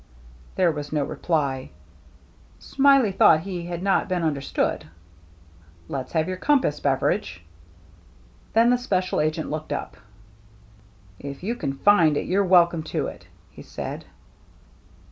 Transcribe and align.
There 0.55 0.71
was 0.71 0.91
no 0.91 1.03
reply. 1.03 1.69
Smiley 2.57 3.11
thought 3.11 3.41
he 3.41 3.67
had 3.67 3.83
not 3.83 4.09
been 4.09 4.23
understood." 4.23 4.85
Let's 5.87 6.13
have 6.13 6.27
your 6.27 6.37
compass, 6.37 6.79
Beveridge." 6.79 7.43
Then 8.53 8.71
the 8.71 8.79
special 8.79 9.21
agent 9.21 9.51
looked 9.51 9.71
up. 9.71 9.97
"If 11.19 11.43
you 11.43 11.53
can 11.53 11.73
find 11.73 12.17
it, 12.17 12.25
you're 12.25 12.43
welcome 12.43 12.81
to 12.89 13.05
it," 13.05 13.27
he 13.51 13.61
said. 13.61 14.05